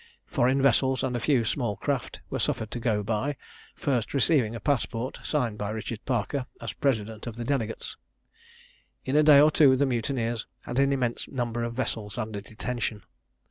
Foreign 0.25 0.59
vessels, 0.59 1.03
and 1.03 1.15
a 1.15 1.19
few 1.19 1.45
small 1.45 1.75
craft, 1.75 2.21
were 2.31 2.39
suffered 2.39 2.71
to 2.71 2.79
go 2.79 3.03
by, 3.03 3.37
first 3.75 4.15
receiving 4.15 4.55
a 4.55 4.59
passport, 4.59 5.19
signed 5.23 5.59
by 5.59 5.69
Richard 5.69 6.03
Parker 6.05 6.47
as 6.59 6.73
president 6.73 7.27
of 7.27 7.35
the 7.35 7.45
delegates. 7.45 7.97
In 9.05 9.15
a 9.15 9.21
day 9.21 9.39
or 9.39 9.51
two 9.51 9.75
the 9.75 9.85
mutineers 9.85 10.47
had 10.61 10.79
an 10.79 10.91
immense 10.91 11.27
number 11.27 11.63
of 11.63 11.75
vessels 11.75 12.17
under 12.17 12.41
detention. 12.41 13.03